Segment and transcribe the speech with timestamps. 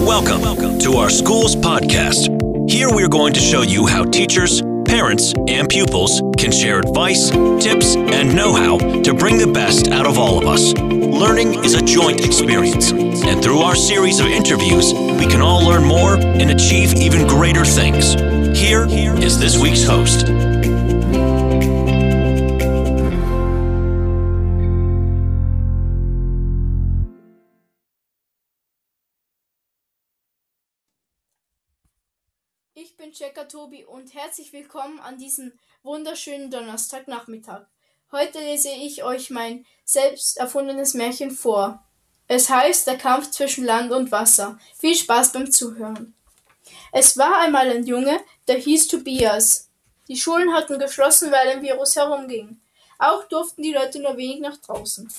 [0.00, 2.70] Welcome to our school's podcast.
[2.70, 7.96] Here we're going to show you how teachers, parents, and pupils can share advice, tips,
[7.96, 10.72] and know how to bring the best out of all of us.
[10.72, 15.84] Learning is a joint experience, and through our series of interviews, we can all learn
[15.84, 18.14] more and achieve even greater things.
[18.58, 20.26] Here is this week's host.
[32.82, 35.52] Ich bin Checker Tobi und herzlich willkommen an diesem
[35.82, 37.66] wunderschönen Donnerstagnachmittag.
[38.10, 41.84] Heute lese ich euch mein selbst erfundenes Märchen vor.
[42.26, 44.58] Es heißt Der Kampf zwischen Land und Wasser.
[44.78, 46.14] Viel Spaß beim Zuhören.
[46.90, 49.68] Es war einmal ein Junge, der hieß Tobias.
[50.08, 52.62] Die Schulen hatten geschlossen, weil ein Virus herumging.
[52.98, 55.12] Auch durften die Leute nur wenig nach draußen.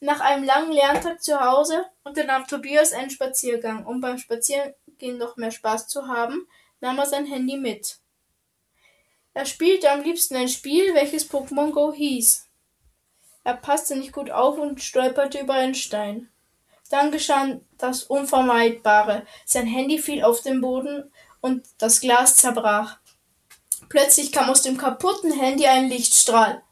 [0.00, 5.52] Nach einem langen Lerntag zu Hause unternahm Tobias einen Spaziergang, um beim Spazierengehen noch mehr
[5.52, 6.48] Spaß zu haben,
[6.80, 7.98] nahm er sein Handy mit.
[9.34, 12.46] Er spielte am liebsten ein Spiel, welches Pokémon Go hieß.
[13.44, 16.30] Er passte nicht gut auf und stolperte über einen Stein.
[16.90, 19.26] Dann geschah das Unvermeidbare.
[19.44, 22.98] Sein Handy fiel auf den Boden und das Glas zerbrach.
[23.88, 26.62] Plötzlich kam aus dem kaputten Handy ein Lichtstrahl.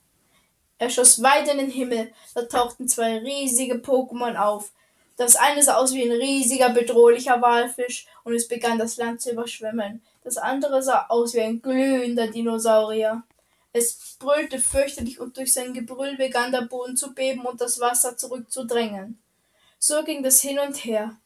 [0.78, 2.12] Er schoss weit in den Himmel.
[2.34, 4.72] Da tauchten zwei riesige Pokémon auf.
[5.16, 9.30] Das eine sah aus wie ein riesiger, bedrohlicher Walfisch und es begann das Land zu
[9.30, 10.02] überschwemmen.
[10.24, 13.22] Das andere sah aus wie ein glühender Dinosaurier.
[13.72, 18.16] Es brüllte fürchterlich und durch sein Gebrüll begann der Boden zu beben und das Wasser
[18.16, 19.20] zurückzudrängen.
[19.78, 21.16] So ging das hin und her.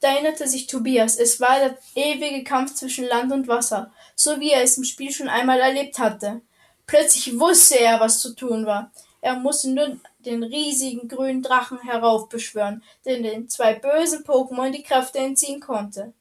[0.00, 4.50] Da erinnerte sich Tobias, es war der ewige Kampf zwischen Land und Wasser, so wie
[4.50, 6.40] er es im Spiel schon einmal erlebt hatte.
[6.86, 8.92] Plötzlich wusste er, was zu tun war.
[9.20, 9.98] Er musste nur
[10.28, 16.12] den riesigen grünen Drachen heraufbeschwören, der den zwei bösen Pokémon die Kräfte entziehen konnte.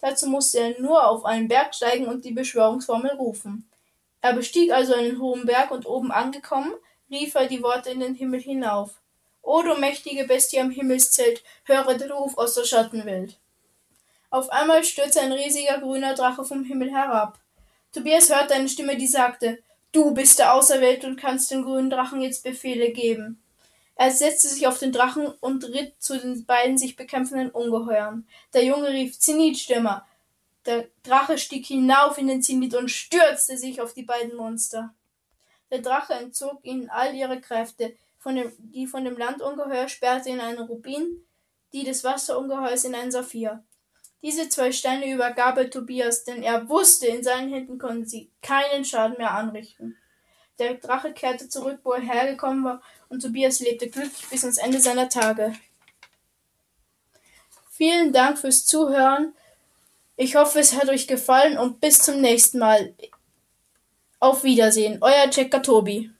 [0.00, 3.68] Dazu musste er nur auf einen Berg steigen und die Beschwörungsformel rufen.
[4.20, 6.72] Er bestieg also einen hohen Berg und oben angekommen,
[7.10, 9.00] rief er die Worte in den Himmel hinauf.
[9.42, 13.38] O du mächtige Bestie am Himmelszelt, höre den Ruf aus der Schattenwelt.
[14.30, 17.38] Auf einmal stürzte ein riesiger grüner Drache vom Himmel herab.
[17.92, 19.58] Tobias hörte eine Stimme, die sagte,
[19.92, 23.43] Du bist der Auserwählte und kannst dem grünen Drachen jetzt Befehle geben.
[23.96, 28.26] Er setzte sich auf den Drachen und ritt zu den beiden sich bekämpfenden Ungeheuern.
[28.52, 30.06] Der Junge rief Zenithstürmer.
[30.66, 34.94] Der Drache stieg hinauf in den Zenith und stürzte sich auf die beiden Monster.
[35.70, 40.40] Der Drache entzog ihnen all ihre Kräfte, von dem, die von dem Landungeheuer sperrte in
[40.40, 41.24] einen Rubin,
[41.72, 43.62] die des Wasserungeheuers in einen Saphir.
[44.22, 48.86] Diese zwei Steine übergab er Tobias, denn er wusste, in seinen Händen konnten sie keinen
[48.86, 49.98] Schaden mehr anrichten.
[50.58, 54.80] Der Drache kehrte zurück, wo er hergekommen war, und Tobias lebte glücklich bis ans Ende
[54.80, 55.54] seiner Tage.
[57.70, 59.34] Vielen Dank fürs Zuhören.
[60.16, 62.94] Ich hoffe, es hat euch gefallen und bis zum nächsten Mal.
[64.20, 66.10] Auf Wiedersehen, euer Checker Tobi.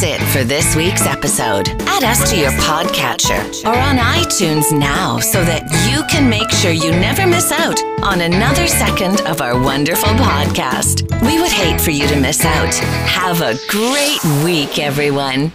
[0.00, 1.68] That's it for this week's episode.
[1.86, 6.70] Add us to your podcatcher or on iTunes now so that you can make sure
[6.70, 11.02] you never miss out on another second of our wonderful podcast.
[11.22, 12.74] We would hate for you to miss out.
[12.74, 15.52] Have a great week, everyone.